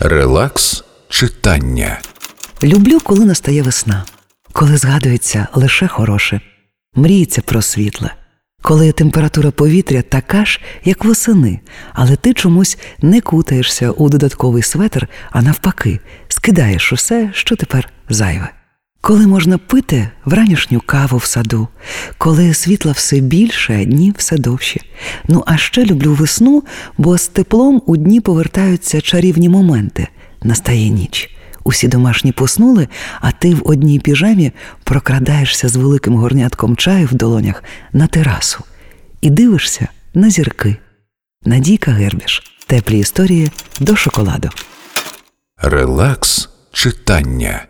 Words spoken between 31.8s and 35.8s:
домашні поснули, а ти в одній піжамі прокрадаєшся з